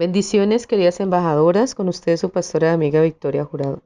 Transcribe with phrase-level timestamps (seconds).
[0.00, 3.82] Bendiciones, queridas embajadoras, con ustedes su pastora y amiga Victoria Jurado.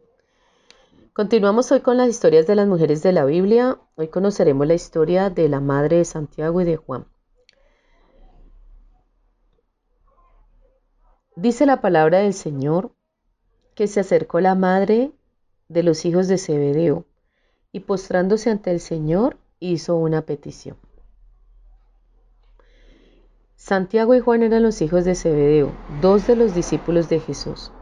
[1.13, 3.81] Continuamos hoy con las historias de las mujeres de la Biblia.
[3.97, 7.07] Hoy conoceremos la historia de la madre de Santiago y de Juan.
[11.35, 12.93] Dice la palabra del Señor
[13.75, 15.11] que se acercó la madre
[15.67, 17.07] de los hijos de Zebedeo
[17.73, 20.77] y postrándose ante el Señor hizo una petición.
[23.65, 25.73] Santiago y Juan eran los hijos de Zebedeo,
[26.03, 27.73] dos de los discípulos de Jesús.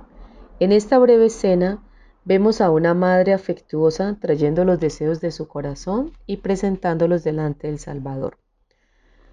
[0.61, 1.83] En esta breve escena
[2.25, 7.81] vemos a una madre afectuosa trayendo los deseos de su corazón y presentándolos delante del
[7.81, 8.39] Salvador.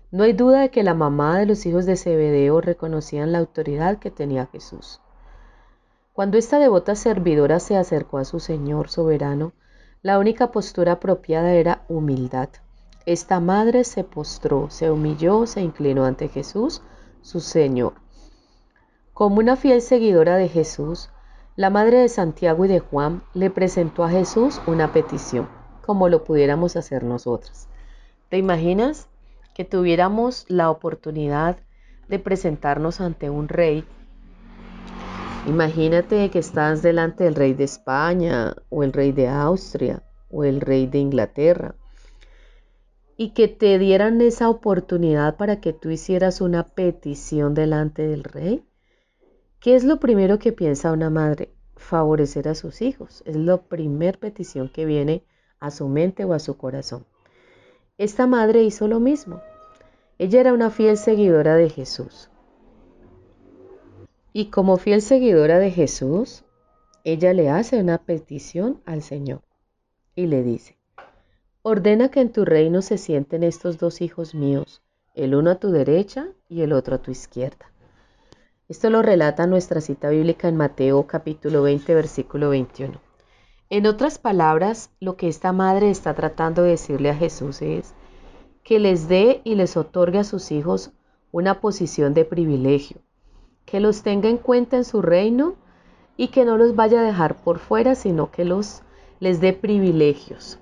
[0.10, 4.00] No hay duda de que la mamá de los hijos de Zebedeo reconocían la autoridad
[4.00, 5.02] que tenía Jesús.
[6.14, 9.54] Cuando esta devota servidora se acercó a su Señor soberano,
[10.02, 12.50] la única postura apropiada era humildad.
[13.06, 16.82] Esta madre se postró, se humilló, se inclinó ante Jesús,
[17.22, 17.94] su Señor.
[19.14, 21.10] Como una fiel seguidora de Jesús,
[21.56, 25.48] la madre de Santiago y de Juan le presentó a Jesús una petición,
[25.86, 27.68] como lo pudiéramos hacer nosotras.
[28.30, 29.08] ¿Te imaginas
[29.56, 31.58] que tuviéramos la oportunidad
[32.10, 33.86] de presentarnos ante un rey?
[35.48, 40.62] Imagínate que estás delante del rey de España o el rey de Austria o el
[40.62, 41.76] rey de Inglaterra
[43.22, 48.64] y que te dieran esa oportunidad para que tú hicieras una petición delante del rey?
[49.60, 51.54] ¿Qué es lo primero que piensa una madre?
[51.76, 53.22] Favorecer a sus hijos.
[53.26, 55.26] Es la primera petición que viene
[55.60, 57.06] a su mente o a su corazón.
[57.98, 59.42] Esta madre hizo lo mismo.
[60.18, 62.30] Ella era una fiel seguidora de Jesús.
[64.32, 66.46] Y como fiel seguidora de Jesús,
[67.04, 69.42] ella le hace una petición al Señor
[70.16, 70.79] y le dice,
[71.62, 74.82] Ordena que en tu reino se sienten estos dos hijos míos,
[75.14, 77.70] el uno a tu derecha y el otro a tu izquierda.
[78.70, 83.02] Esto lo relata nuestra cita bíblica en Mateo capítulo 20 versículo 21.
[83.70, 87.94] En otras palabras, lo que esta madre está tratando de decirle a Jesús es
[88.64, 90.92] que les dé y les otorgue a sus hijos
[91.34, 93.02] una posición de privilegio,
[93.66, 95.56] que los tenga en cuenta en su reino
[96.16, 98.82] y que no los vaya a dejar por fuera, sino que los
[99.20, 100.58] les dé privilegios.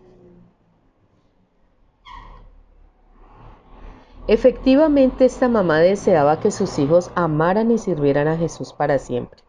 [4.28, 9.42] Efectivamente, esta mamá deseaba que sus hijos amaran y sirvieran a Jesús para siempre.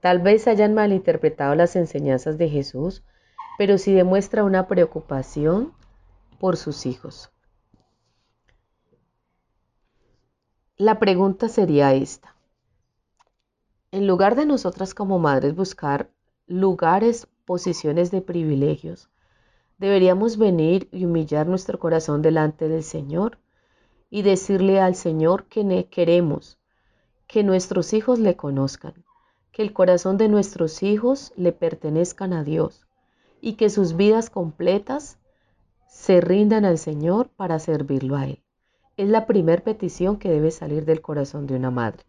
[0.00, 3.02] Tal vez hayan malinterpretado las enseñanzas de Jesús,
[3.58, 5.72] pero sí demuestra una preocupación
[6.38, 7.32] por sus hijos.
[10.76, 12.36] La pregunta sería esta.
[13.90, 16.08] En lugar de nosotras como madres buscar
[16.46, 19.10] lugares, posiciones de privilegios,
[19.78, 23.38] deberíamos venir y humillar nuestro corazón delante del Señor
[24.10, 26.58] y decirle al Señor que queremos
[27.26, 29.04] que nuestros hijos le conozcan,
[29.52, 32.86] que el corazón de nuestros hijos le pertenezcan a Dios
[33.40, 35.18] y que sus vidas completas
[35.88, 38.42] se rindan al Señor para servirlo a Él.
[38.96, 42.04] Es la primera petición que debe salir del corazón de una madre.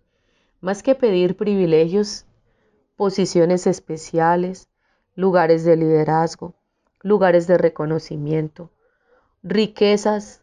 [0.61, 2.25] Más que pedir privilegios,
[2.95, 4.69] posiciones especiales,
[5.15, 6.55] lugares de liderazgo,
[7.01, 8.71] lugares de reconocimiento,
[9.43, 10.38] riquezas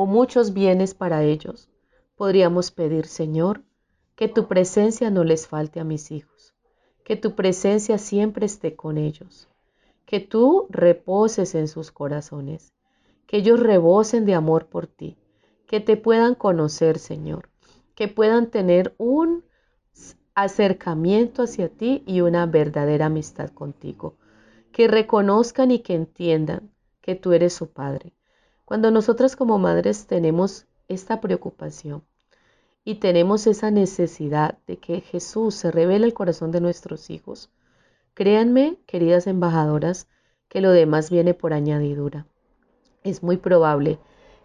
[0.00, 1.68] o muchos bienes para ellos,
[2.14, 3.64] podríamos pedir, Señor,
[4.14, 6.54] que tu presencia no les falte a mis hijos,
[7.02, 9.48] que tu presencia siempre esté con ellos,
[10.06, 12.72] que tú reposes en sus corazones,
[13.26, 15.18] que ellos rebosen de amor por ti,
[15.66, 17.50] que te puedan conocer, Señor,
[17.96, 19.42] que puedan tener un
[20.32, 24.14] acercamiento hacia ti y una verdadera amistad contigo,
[24.70, 28.12] que reconozcan y que entiendan que tú eres su Padre,
[28.68, 32.04] cuando nosotras como madres tenemos esta preocupación
[32.84, 37.50] y tenemos esa necesidad de que Jesús se revele el corazón de nuestros hijos,
[38.12, 40.06] créanme, queridas embajadoras,
[40.50, 42.26] que lo demás viene por añadidura.
[43.04, 43.98] Es muy probable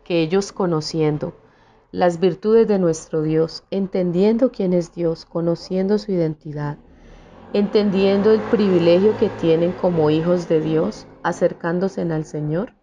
[0.06, 1.34] que ellos conociendo
[1.92, 6.78] las virtudes de nuestro Dios, entendiendo quién es Dios, conociendo su identidad,
[7.52, 12.74] entendiendo el privilegio que tienen como hijos de Dios, acercándose al Señor,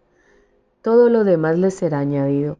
[0.81, 2.59] todo lo demás les será añadido.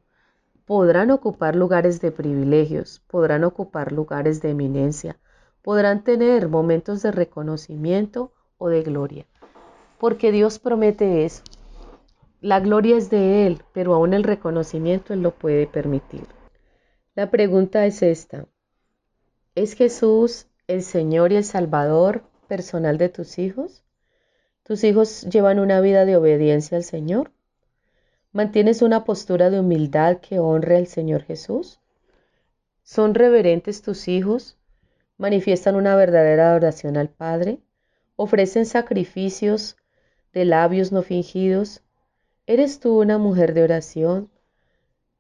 [0.66, 5.20] Podrán ocupar lugares de privilegios, podrán ocupar lugares de eminencia,
[5.62, 9.26] podrán tener momentos de reconocimiento o de gloria,
[10.00, 11.44] porque Dios promete eso.
[12.40, 16.26] La gloria es de Él, pero aún el reconocimiento Él lo puede permitir.
[17.14, 18.46] La pregunta es esta.
[19.54, 23.84] ¿Es Jesús el Señor y el Salvador personal de tus hijos?
[24.64, 27.32] ¿Tus hijos llevan una vida de obediencia al Señor?
[28.33, 31.81] ¿Mantienes una postura de humildad que honre al Señor Jesús?
[32.81, 34.57] ¿Son reverentes tus hijos?
[35.18, 37.60] ¿Manifiestan una verdadera adoración al Padre?
[38.16, 39.75] ¿Ofrecen sacrificios
[40.31, 41.83] de labios no fingidos?
[42.48, 44.31] ¿Eres tú una mujer de oración?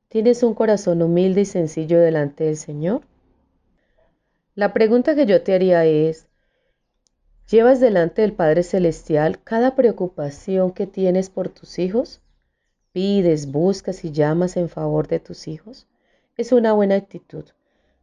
[0.07, 3.01] ¿Tienes un corazón humilde y sencillo delante del Señor?
[4.55, 6.29] La pregunta que yo te haría es,
[7.49, 12.20] ¿llevas delante del Padre Celestial cada preocupación que tienes por tus hijos?
[12.91, 15.87] Pides, buscas y llamas en favor de tus hijos,
[16.37, 17.45] es una buena actitud.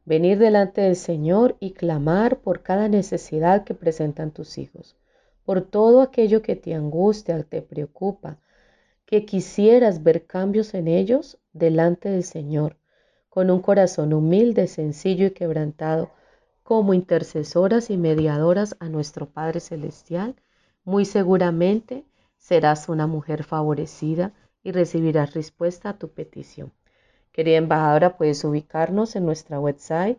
[0.05, 4.97] Venir delante del Señor y clamar por cada necesidad que presentan tus hijos,
[5.45, 8.39] por todo aquello que te angustia, te preocupa,
[9.05, 12.77] que quisieras ver cambios en ellos delante del Señor,
[13.29, 16.11] con un corazón humilde, sencillo y quebrantado,
[16.63, 20.37] como intercesoras y mediadoras a nuestro Padre Celestial,
[20.85, 22.05] muy seguramente
[22.37, 24.33] serás una mujer favorecida
[24.63, 26.73] y recibirás respuesta a tu petición.
[27.33, 30.19] Querida embajadora, puedes ubicarnos en nuestra website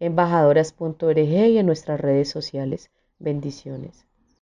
[0.00, 2.90] embajadoras.org y en nuestras redes sociales.
[3.18, 4.06] Bendiciones.